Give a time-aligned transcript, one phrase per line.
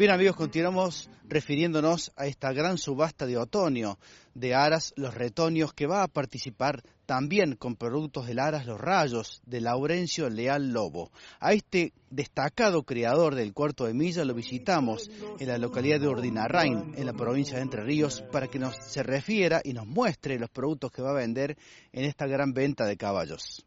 [0.00, 3.98] Bien amigos, continuamos refiriéndonos a esta gran subasta de otoño
[4.32, 9.42] de Aras Los Retoños que va a participar también con productos del Aras Los Rayos
[9.44, 11.10] de Laurencio Leal Lobo.
[11.38, 16.94] A este destacado creador del cuarto de milla lo visitamos en la localidad de Urdinarrain,
[16.96, 20.48] en la provincia de Entre Ríos, para que nos se refiera y nos muestre los
[20.48, 21.58] productos que va a vender
[21.92, 23.66] en esta gran venta de caballos.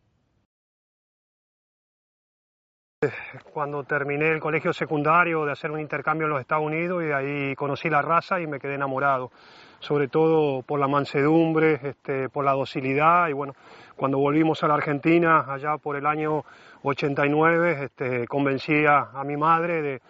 [3.51, 7.55] Cuando terminé el colegio secundario de hacer un intercambio en los Estados Unidos y ahí
[7.55, 9.31] conocí la raza y me quedé enamorado,
[9.79, 13.53] sobre todo por la mansedumbre, este, por la docilidad y bueno,
[13.95, 16.43] cuando volvimos a la Argentina allá por el año
[16.83, 20.01] 89, este, convencí a, mi madre de,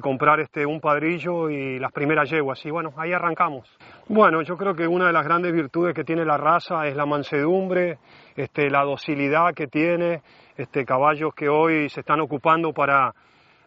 [0.00, 2.64] comprar este, un padrillo y las primeras yeguas.
[2.64, 3.68] Y bueno, ahí arrancamos.
[4.08, 7.06] Bueno, yo creo que una de las grandes virtudes que tiene la raza es la
[7.06, 7.98] mansedumbre,
[8.36, 10.22] este, la docilidad que tiene,
[10.56, 13.14] este, caballos que hoy se están ocupando para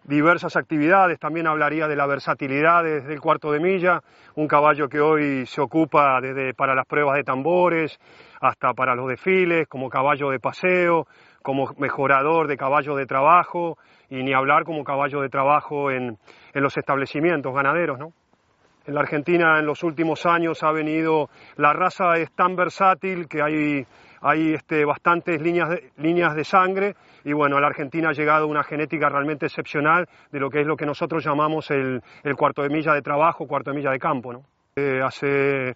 [0.05, 4.01] diversas actividades, también hablaría de la versatilidad desde el cuarto de milla,
[4.35, 7.99] un caballo que hoy se ocupa desde para las pruebas de tambores
[8.39, 11.07] hasta para los desfiles, como caballo de paseo,
[11.45, 13.77] como mejorador de caballo de trabajo
[14.09, 16.17] y ni hablar como caballo de trabajo en,
[16.53, 18.13] en los establecimientos ganaderos, ¿no?
[18.87, 23.41] En la Argentina en los últimos años ha venido, la raza es tan versátil que
[23.41, 23.85] hay
[24.21, 28.47] hay este, bastantes líneas de, líneas de sangre y bueno, a la Argentina ha llegado
[28.47, 32.01] una genética realmente excepcional de lo que es lo que nosotros llamamos el,
[32.35, 34.33] cuarto de milla de trabajo, cuarto de milla de campo.
[34.33, 34.41] ¿no?
[34.75, 35.75] Eh, hace,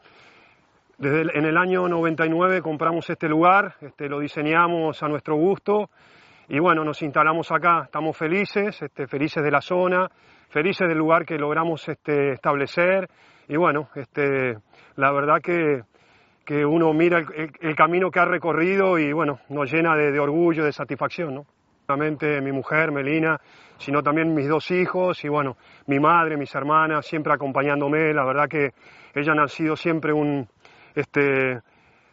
[1.00, 5.90] desde en el año 99 compramos este lugar, este, lo diseñamos a nuestro gusto
[6.50, 10.10] y bueno, nos instalamos acá, estamos felices, este, felices de la zona,
[10.50, 13.08] felices del lugar que logramos este, establecer
[13.48, 14.58] y bueno, este,
[14.98, 15.84] la verdad que
[16.46, 17.24] que uno mira
[17.60, 21.46] el, camino que ha recorrido y bueno, nos llena de, orgullo, de satisfacción, ¿no?
[21.86, 23.40] solamente mi mujer, Melina,
[23.78, 28.48] sino también mis dos hijos y bueno, mi madre, mis hermanas, siempre acompañándome, la verdad
[28.50, 28.72] que
[29.14, 30.48] ellas han sido siempre un,
[31.00, 31.62] este,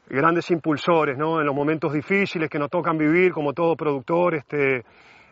[0.09, 1.41] grandes impulsores, ¿no?
[1.41, 4.85] En los momentos difíciles que nos tocan vivir como todo productor, este,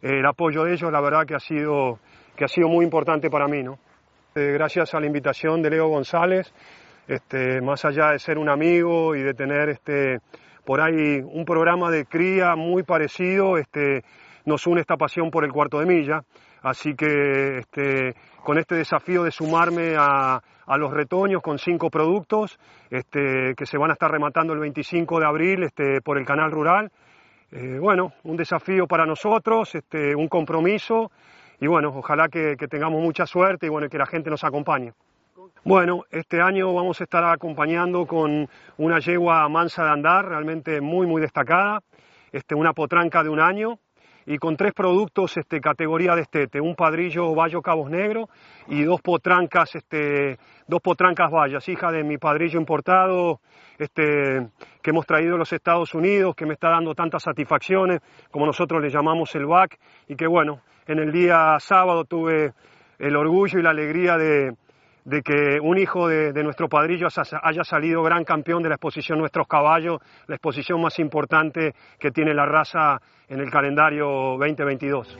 [0.02, 1.98] el apoyo de ellos, la verdad que ha sido,
[2.36, 3.78] que ha sido muy importante para mí, ¿no?
[4.34, 6.52] Eh, gracias a la invitación de Leo González,
[7.06, 10.18] este, más allá de ser un amigo y de tener este,
[10.64, 14.02] por ahí un programa de cría muy parecido, este,
[14.44, 16.22] nos une esta pasión por el cuarto de milla.
[16.62, 20.40] Así que este, con este desafío de sumarme a,
[20.78, 22.58] los retoños con cinco productos
[22.90, 26.50] este, que se van a estar rematando el 25 de abril este, por el canal
[26.50, 26.90] rural.
[27.50, 29.72] Eh, bueno, un desafío para nosotros,
[30.16, 31.10] un compromiso
[31.60, 34.92] y bueno, ojalá que, tengamos mucha suerte y bueno, que la gente nos acompañe.
[35.64, 41.06] Bueno, este año vamos a estar acompañando con una yegua mansa de andar, realmente muy,
[41.06, 41.80] muy destacada,
[42.54, 43.78] una potranca de un año
[44.26, 48.28] y con tres productos este, categoría de estete, un padrillo Bayo Cabos Negro
[48.68, 53.40] y dos potrancas, este, dos potrancas vallas, hija de mi padrillo importado,
[53.78, 54.48] este,
[54.82, 58.82] que hemos traído de los Estados Unidos, que me está dando tantas satisfacciones, como nosotros
[58.82, 62.52] le llamamos el BAC, y que bueno, en el día sábado tuve
[62.98, 64.54] el orgullo y la alegría de,
[65.04, 67.08] de que un hijo de, nuestro padrillo
[67.42, 72.32] haya salido gran campeón de la exposición Nuestros Caballos, la exposición más importante que tiene
[72.32, 74.06] la raza en el calendario
[74.38, 75.18] 2022.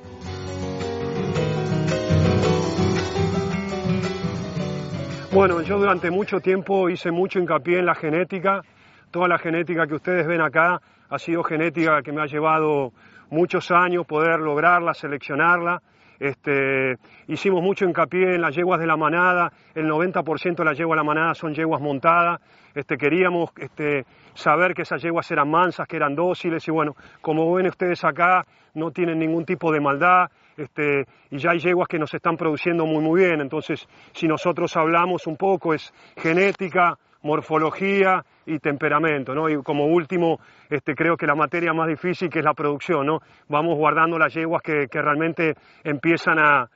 [5.33, 8.63] Bueno, yo durante mucho tiempo hice mucho hincapié en la genética.
[9.11, 10.81] Toda la genética que ustedes ven acá
[11.11, 12.93] ha sido genética que me ha llevado
[13.31, 15.83] muchos años poder lograrla, seleccionarla.
[16.19, 16.97] Este,
[17.29, 21.01] hicimos mucho hincapié en las yeguas de la manada, el 90% de las yeguas de
[21.01, 22.41] la manada son yeguas montadas,
[22.75, 24.05] este, queríamos este,
[24.35, 26.67] saber que esas yeguas eran mansas, que eran dóciles.
[26.67, 30.29] Y bueno, como ven ustedes acá, no tienen ningún tipo de maldad.
[30.57, 34.77] Este, y ya hay yeguas que nos están produciendo muy muy bien, entonces si nosotros
[34.77, 39.49] hablamos un poco es genética, morfología y temperamento, ¿no?
[39.49, 40.39] Y como último,
[40.69, 43.21] este, creo que la materia más difícil que es la producción, ¿no?
[43.49, 46.71] Vamos guardando las yeguas que, realmente empiezan a,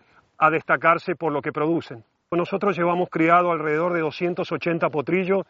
[0.50, 2.04] destacarse por lo que producen.
[2.30, 5.44] Nosotros llevamos criado alrededor de 280 potrillos,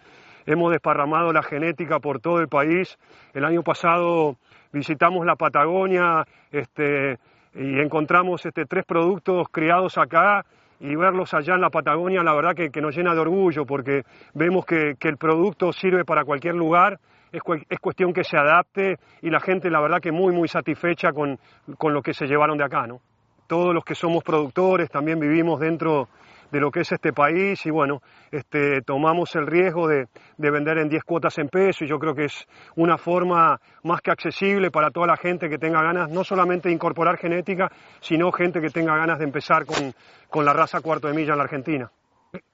[0.46, 2.96] hemos desparramado la genética por todo el país.
[3.34, 4.36] El año pasado
[4.72, 7.18] visitamos la Patagonia este,
[7.54, 10.46] y encontramos este, tres productos criados acá
[10.80, 14.02] y verlos allá en la Patagonia, la verdad que, nos llena de orgullo porque
[14.34, 16.98] vemos que, el producto sirve para cualquier lugar,
[17.32, 21.12] es, es, cuestión que se adapte y la gente la verdad que muy muy satisfecha
[21.12, 22.86] con, lo que se llevaron de acá.
[22.86, 23.00] ¿no?
[23.46, 26.08] Todos los que somos productores también vivimos dentro
[26.50, 28.00] de lo que es este país y bueno,
[28.30, 30.06] este, tomamos el riesgo de,
[30.36, 32.46] de vender en 10 cuotas en peso y yo creo que es
[32.76, 36.74] una forma más que accesible para toda la gente que tenga ganas no solamente de
[36.74, 39.92] incorporar genética, sino gente que tenga ganas de empezar con,
[40.28, 41.90] con la raza cuarto de milla en la Argentina.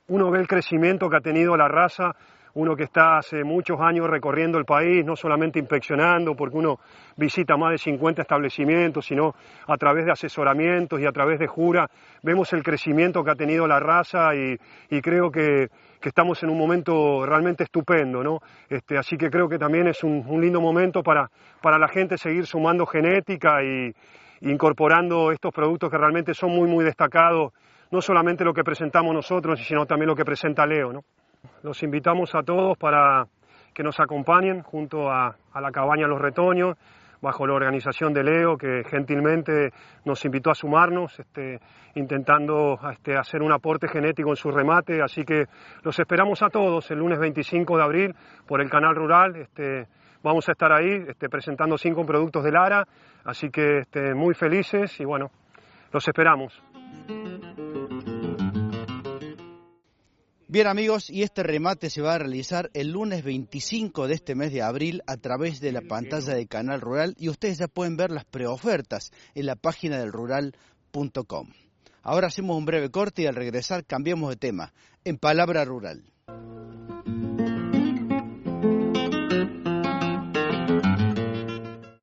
[0.08, 2.14] Uno ve el crecimiento que ha tenido la raza
[2.55, 6.79] uno que está hace muchos años recorriendo el país, no solamente inspeccionando, porque uno
[7.17, 9.35] visita más de 50 establecimientos, sino
[9.67, 11.89] a través de asesoramientos y a través de jura,
[12.23, 14.56] vemos el crecimiento que ha tenido la raza y,
[15.01, 15.69] creo que,
[16.03, 18.41] estamos en un momento realmente estupendo, ¿no?
[18.69, 21.31] Este, así que creo que también es un, lindo momento para,
[21.62, 23.91] para la gente seguir sumando genética y
[24.43, 27.53] incorporando estos productos que realmente son muy, muy destacados,
[27.91, 31.05] no solamente lo que presentamos nosotros, sino también lo que presenta Leo, ¿no?
[31.62, 33.26] Los invitamos a todos para
[33.73, 36.76] que nos acompañen junto a, la cabaña Los Retoños,
[37.20, 39.73] bajo la organización de Leo, que gentilmente
[40.05, 41.58] nos invitó a sumarnos, este,
[41.94, 45.02] intentando este, hacer un aporte genético en su remate.
[45.02, 45.46] Así que
[45.82, 48.14] los esperamos a todos el lunes 25 de abril
[48.46, 49.37] por el canal rural.
[49.37, 49.87] Este,
[50.23, 52.85] vamos a estar ahí este, presentando cinco productos de Lara,
[53.25, 55.31] así que este, muy felices y bueno,
[55.93, 56.62] los esperamos.
[60.55, 64.53] Bien amigos, y este remate se va a realizar el lunes 25 de este mes
[64.53, 68.12] de abril a través de la pantalla de Canal Rural y ustedes ya pueden ver
[68.12, 71.49] las preofertas en la página del rural.com.
[72.03, 74.73] Ahora hacemos un breve corte y al regresar cambiamos de tema,
[75.03, 76.05] en Palabra Rural.